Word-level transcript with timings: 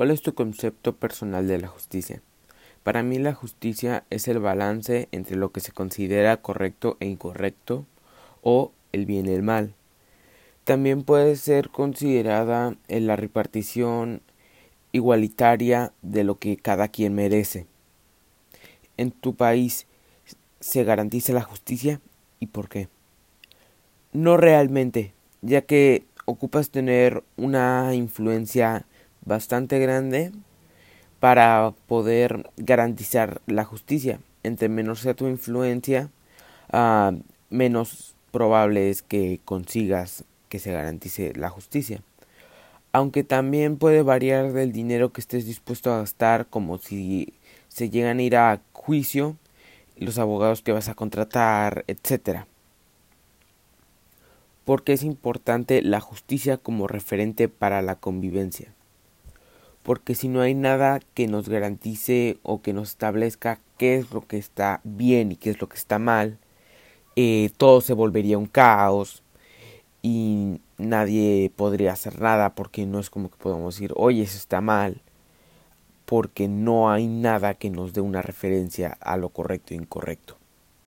¿Cuál 0.00 0.12
es 0.12 0.22
tu 0.22 0.32
concepto 0.32 0.96
personal 0.96 1.46
de 1.46 1.58
la 1.58 1.68
justicia? 1.68 2.22
Para 2.84 3.02
mí 3.02 3.18
la 3.18 3.34
justicia 3.34 4.04
es 4.08 4.28
el 4.28 4.38
balance 4.38 5.08
entre 5.12 5.36
lo 5.36 5.52
que 5.52 5.60
se 5.60 5.72
considera 5.72 6.38
correcto 6.38 6.96
e 7.00 7.06
incorrecto 7.06 7.84
o 8.40 8.72
el 8.92 9.04
bien 9.04 9.26
y 9.26 9.34
el 9.34 9.42
mal. 9.42 9.74
También 10.64 11.02
puede 11.02 11.36
ser 11.36 11.68
considerada 11.68 12.76
en 12.88 13.06
la 13.06 13.16
repartición 13.16 14.22
igualitaria 14.92 15.92
de 16.00 16.24
lo 16.24 16.38
que 16.38 16.56
cada 16.56 16.88
quien 16.88 17.14
merece. 17.14 17.66
En 18.96 19.10
tu 19.10 19.34
país 19.34 19.86
se 20.60 20.82
garantiza 20.82 21.34
la 21.34 21.42
justicia 21.42 22.00
y 22.38 22.46
por 22.46 22.70
qué. 22.70 22.88
No 24.14 24.38
realmente, 24.38 25.12
ya 25.42 25.60
que 25.60 26.04
ocupas 26.24 26.70
tener 26.70 27.22
una 27.36 27.94
influencia 27.94 28.86
bastante 29.24 29.78
grande 29.78 30.32
para 31.18 31.72
poder 31.86 32.50
garantizar 32.56 33.40
la 33.46 33.64
justicia. 33.64 34.20
Entre 34.42 34.68
menor 34.68 34.96
sea 34.96 35.14
tu 35.14 35.28
influencia, 35.28 36.10
uh, 36.72 37.18
menos 37.50 38.14
probable 38.30 38.90
es 38.90 39.02
que 39.02 39.40
consigas 39.44 40.24
que 40.48 40.58
se 40.58 40.72
garantice 40.72 41.32
la 41.34 41.50
justicia. 41.50 42.02
Aunque 42.92 43.22
también 43.22 43.76
puede 43.76 44.02
variar 44.02 44.52
del 44.52 44.72
dinero 44.72 45.12
que 45.12 45.20
estés 45.20 45.46
dispuesto 45.46 45.92
a 45.92 45.98
gastar, 45.98 46.46
como 46.46 46.78
si 46.78 47.34
se 47.68 47.90
llegan 47.90 48.18
a 48.18 48.22
ir 48.22 48.36
a 48.36 48.60
juicio, 48.72 49.36
los 49.96 50.18
abogados 50.18 50.62
que 50.62 50.72
vas 50.72 50.88
a 50.88 50.94
contratar, 50.94 51.84
etcétera 51.86 52.46
porque 54.70 54.92
es 54.92 55.02
importante 55.02 55.82
la 55.82 56.00
justicia 56.00 56.56
como 56.56 56.86
referente 56.86 57.48
para 57.48 57.82
la 57.82 57.96
convivencia. 57.96 58.72
Porque 59.82 60.14
si 60.14 60.28
no 60.28 60.40
hay 60.40 60.54
nada 60.54 61.00
que 61.14 61.26
nos 61.26 61.48
garantice 61.48 62.38
o 62.42 62.62
que 62.62 62.72
nos 62.72 62.90
establezca 62.90 63.60
qué 63.78 63.96
es 63.96 64.12
lo 64.12 64.26
que 64.26 64.38
está 64.38 64.80
bien 64.84 65.32
y 65.32 65.36
qué 65.36 65.50
es 65.50 65.60
lo 65.60 65.68
que 65.68 65.76
está 65.76 65.98
mal, 65.98 66.38
eh, 67.16 67.50
todo 67.56 67.80
se 67.80 67.94
volvería 67.94 68.38
un 68.38 68.46
caos 68.46 69.22
y 70.02 70.60
nadie 70.78 71.50
podría 71.54 71.92
hacer 71.92 72.20
nada 72.20 72.54
porque 72.54 72.86
no 72.86 72.98
es 72.98 73.10
como 73.10 73.30
que 73.30 73.36
podamos 73.36 73.74
decir, 73.74 73.92
oye, 73.96 74.22
eso 74.22 74.36
está 74.36 74.60
mal, 74.60 75.02
porque 76.04 76.48
no 76.48 76.90
hay 76.90 77.06
nada 77.06 77.54
que 77.54 77.70
nos 77.70 77.92
dé 77.92 78.00
una 78.00 78.22
referencia 78.22 78.98
a 79.00 79.16
lo 79.16 79.30
correcto 79.30 79.74
e 79.74 79.76
incorrecto. 79.76 80.39